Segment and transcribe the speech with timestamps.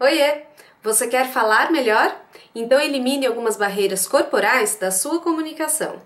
[0.00, 0.44] Oiê!
[0.82, 2.18] Você quer falar melhor?
[2.54, 6.00] Então elimine algumas barreiras corporais da sua comunicação.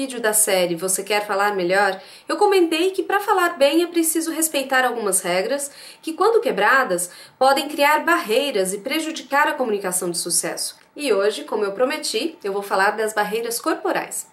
[0.00, 4.32] Vídeo da série Você Quer Falar Melhor, eu comentei que para falar bem é preciso
[4.32, 10.78] respeitar algumas regras que, quando quebradas, podem criar barreiras e prejudicar a comunicação de sucesso.
[10.96, 14.26] E hoje, como eu prometi, eu vou falar das barreiras corporais.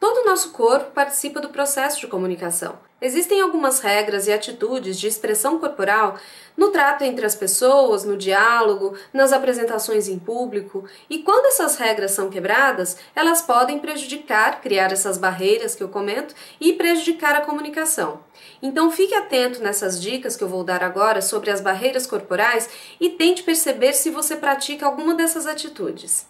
[0.00, 2.78] Todo o nosso corpo participa do processo de comunicação.
[3.00, 6.18] Existem algumas regras e atitudes de expressão corporal
[6.56, 12.10] no trato entre as pessoas, no diálogo, nas apresentações em público, e quando essas regras
[12.10, 18.20] são quebradas, elas podem prejudicar, criar essas barreiras que eu comento e prejudicar a comunicação.
[18.62, 22.68] Então fique atento nessas dicas que eu vou dar agora sobre as barreiras corporais
[23.00, 26.28] e tente perceber se você pratica alguma dessas atitudes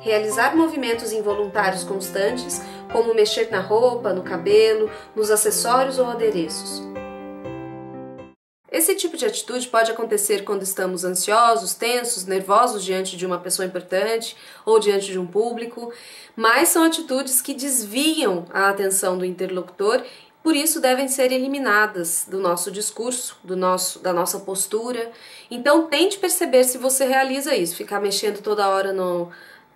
[0.00, 2.60] realizar movimentos involuntários constantes,
[2.92, 6.82] como mexer na roupa, no cabelo, nos acessórios ou adereços.
[8.70, 13.66] Esse tipo de atitude pode acontecer quando estamos ansiosos, tensos, nervosos diante de uma pessoa
[13.66, 15.92] importante ou diante de um público,
[16.36, 20.02] mas são atitudes que desviam a atenção do interlocutor,
[20.42, 25.10] por isso devem ser eliminadas do nosso discurso, do nosso, da nossa postura.
[25.50, 29.30] Então tente perceber se você realiza isso, ficar mexendo toda hora no,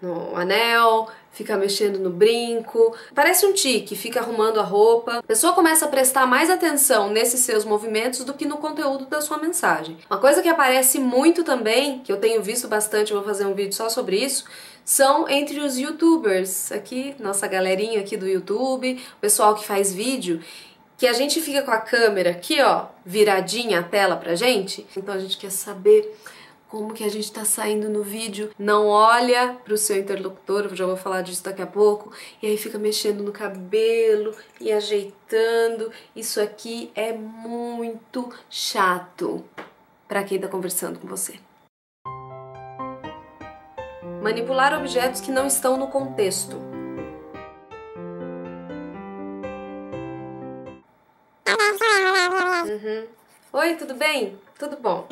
[0.04, 2.94] no anel, fica mexendo no brinco.
[3.14, 5.18] Parece um tique, fica arrumando a roupa.
[5.18, 9.20] A pessoa começa a prestar mais atenção nesses seus movimentos do que no conteúdo da
[9.20, 9.96] sua mensagem.
[10.08, 13.74] Uma coisa que aparece muito também, que eu tenho visto bastante, vou fazer um vídeo
[13.74, 14.44] só sobre isso,
[14.84, 16.70] são entre os youtubers.
[16.70, 20.40] Aqui, nossa galerinha aqui do YouTube, o pessoal que faz vídeo
[20.96, 24.86] que a gente fica com a câmera aqui, ó, viradinha a tela pra gente.
[24.96, 26.16] Então a gente quer saber
[26.74, 30.84] como que a gente está saindo no vídeo, não olha para o seu interlocutor, já
[30.84, 35.92] vou falar disso daqui a pouco, e aí fica mexendo no cabelo e ajeitando.
[36.16, 39.44] Isso aqui é muito chato
[40.08, 41.38] para quem está conversando com você.
[44.20, 46.56] Manipular objetos que não estão no contexto.
[52.66, 53.06] Uhum.
[53.52, 54.36] Oi, tudo bem?
[54.58, 55.06] Tudo bom.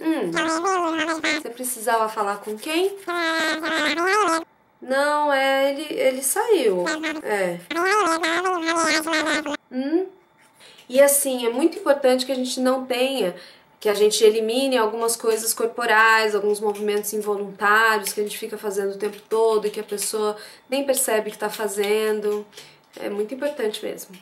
[0.00, 0.30] Hum,
[1.40, 2.96] você precisava falar com quem?
[4.82, 6.84] Não, é, ele, ele saiu.
[7.22, 7.58] É.
[9.72, 10.06] Hum?
[10.88, 13.34] E assim, é muito importante que a gente não tenha,
[13.80, 18.94] que a gente elimine algumas coisas corporais, alguns movimentos involuntários que a gente fica fazendo
[18.94, 20.36] o tempo todo e que a pessoa
[20.68, 22.44] nem percebe que está fazendo.
[23.00, 24.14] É muito importante mesmo.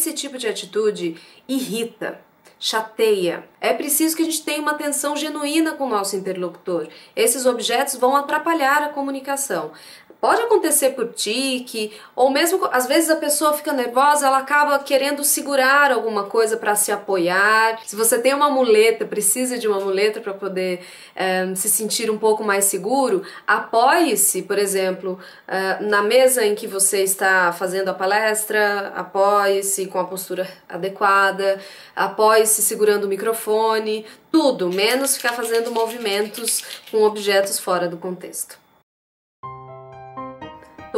[0.00, 2.22] Esse tipo de atitude irrita,
[2.58, 3.44] chateia.
[3.60, 6.88] É preciso que a gente tenha uma atenção genuína com o nosso interlocutor.
[7.14, 9.72] Esses objetos vão atrapalhar a comunicação.
[10.20, 15.24] Pode acontecer por tique, ou mesmo às vezes a pessoa fica nervosa, ela acaba querendo
[15.24, 17.80] segurar alguma coisa para se apoiar.
[17.86, 20.80] Se você tem uma muleta, precisa de uma muleta para poder
[21.16, 26.66] é, se sentir um pouco mais seguro, apoie-se, por exemplo, é, na mesa em que
[26.66, 31.58] você está fazendo a palestra, apoie-se com a postura adequada,
[31.96, 38.60] apoie-se segurando o microfone, tudo, menos ficar fazendo movimentos com objetos fora do contexto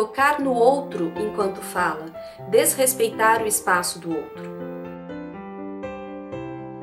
[0.02, 2.06] tocar no outro enquanto fala,
[2.50, 4.50] desrespeitar o espaço do outro.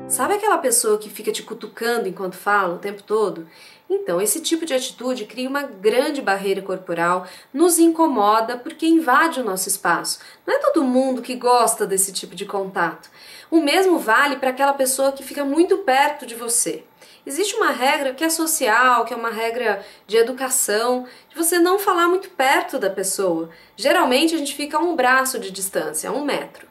[0.08, 3.46] Sabe aquela pessoa que fica te cutucando enquanto fala o tempo todo?
[3.90, 9.44] Então, esse tipo de atitude cria uma grande barreira corporal, nos incomoda porque invade o
[9.44, 10.20] nosso espaço.
[10.46, 13.10] Não é todo mundo que gosta desse tipo de contato.
[13.50, 16.84] O mesmo vale para aquela pessoa que fica muito perto de você.
[17.26, 21.78] Existe uma regra que é social, que é uma regra de educação, de você não
[21.78, 23.50] falar muito perto da pessoa.
[23.76, 26.66] Geralmente a gente fica a um braço de distância, a um metro.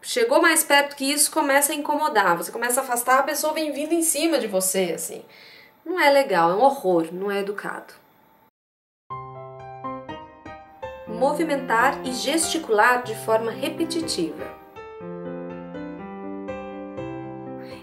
[0.00, 2.36] Chegou mais perto que isso, começa a incomodar.
[2.36, 5.24] Você começa a afastar, a pessoa vem vindo em cima de você, assim.
[5.84, 7.92] Não é legal, é um horror, não é educado.
[11.06, 14.65] Movimentar e gesticular de forma repetitiva.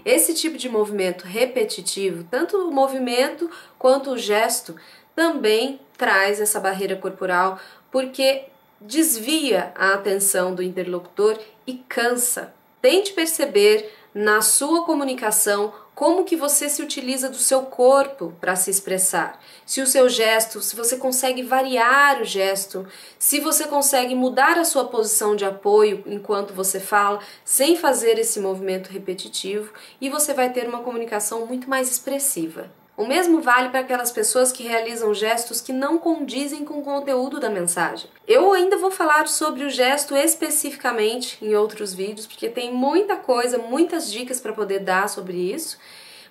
[0.04, 4.76] Esse tipo de movimento repetitivo, tanto o movimento quanto o gesto,
[5.14, 7.58] também traz essa barreira corporal
[7.90, 8.44] porque
[8.80, 12.52] desvia a atenção do interlocutor e cansa.
[12.82, 18.70] Tente perceber na sua comunicação como que você se utiliza do seu corpo para se
[18.70, 19.40] expressar.
[19.64, 22.86] Se o seu gesto, se você consegue variar o gesto,
[23.18, 28.40] se você consegue mudar a sua posição de apoio enquanto você fala, sem fazer esse
[28.40, 32.70] movimento repetitivo, e você vai ter uma comunicação muito mais expressiva.
[32.96, 37.40] O mesmo vale para aquelas pessoas que realizam gestos que não condizem com o conteúdo
[37.40, 38.08] da mensagem.
[38.26, 43.58] Eu ainda vou falar sobre o gesto especificamente em outros vídeos, porque tem muita coisa,
[43.58, 45.76] muitas dicas para poder dar sobre isso.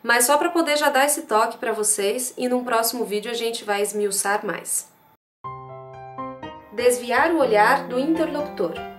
[0.02, 3.34] Mas só para poder já dar esse toque para vocês e num próximo vídeo a
[3.34, 4.90] gente vai esmiuçar mais.
[6.72, 8.93] Desviar o olhar do interlocutor.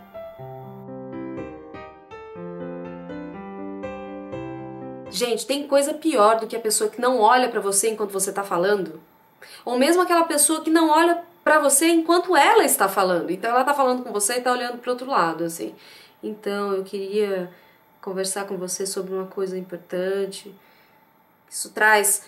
[5.15, 8.31] Gente, tem coisa pior do que a pessoa que não olha para você enquanto você
[8.31, 9.01] está falando?
[9.65, 13.31] Ou mesmo aquela pessoa que não olha para você enquanto ela está falando.
[13.31, 15.73] Então ela está falando com você e está olhando para outro lado, assim.
[16.21, 17.49] Então eu queria
[18.03, 20.53] conversar com você sobre uma coisa importante.
[21.49, 22.25] Isso traz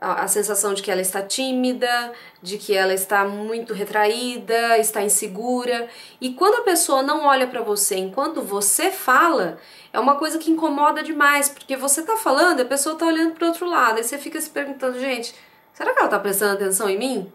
[0.00, 2.12] a, sensação de que ela está tímida,
[2.42, 5.88] de que ela está muito retraída, está insegura.
[6.20, 9.58] E quando a pessoa não olha para você enquanto você fala,
[9.92, 13.34] é uma coisa que incomoda demais, porque você está falando e a pessoa está olhando
[13.34, 13.98] para outro lado.
[13.98, 15.34] Aí você fica se perguntando, gente,
[15.74, 17.32] será que ela está prestando atenção em mim?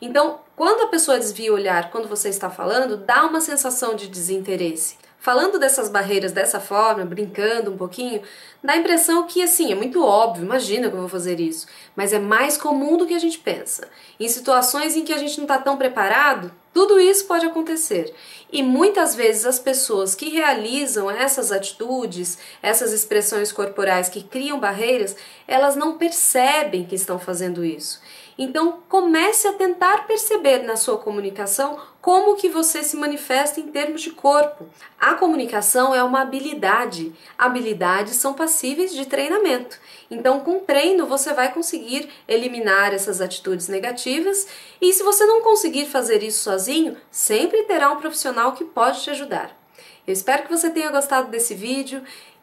[0.00, 4.06] Então, quando a pessoa desvia o olhar quando você está falando, dá uma sensação de
[4.06, 4.98] desinteresse.
[5.24, 8.20] Falando dessas barreiras dessa forma, brincando um pouquinho,
[8.62, 11.66] dá a impressão que, assim, é muito óbvio, imagina que eu vou fazer isso,
[11.96, 13.88] mas é mais comum do que a gente pensa.
[14.20, 18.14] Em situações em que a gente não está tão preparado, tudo isso pode acontecer.
[18.52, 25.16] E muitas vezes as pessoas que realizam essas atitudes, essas expressões corporais que criam barreiras,
[25.48, 27.98] elas não percebem que estão fazendo isso.
[28.36, 34.02] Então, comece a tentar perceber na sua comunicação como que você se manifesta em termos
[34.02, 34.66] de corpo.
[35.00, 37.14] A comunicação é uma habilidade.
[37.38, 39.78] Habilidades são passíveis de treinamento.
[40.10, 44.46] Então, com treino, você vai conseguir eliminar essas atitudes negativas
[44.80, 49.10] e se você não conseguir fazer isso sozinho, sempre terá um profissional que pode te
[49.10, 49.56] ajudar.
[50.06, 52.02] Eu espero que você tenha gostado desse vídeo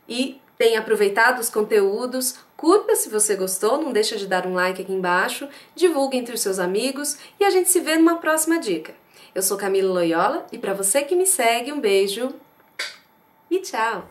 [0.09, 2.35] e tenha aproveitado os conteúdos.
[2.55, 6.41] Curta se você gostou, não deixa de dar um like aqui embaixo, divulgue entre os
[6.41, 8.93] seus amigos e a gente se vê numa próxima dica.
[9.33, 12.29] Eu sou Camila Loyola e para você que me segue, um beijo
[13.49, 14.07] e tchau!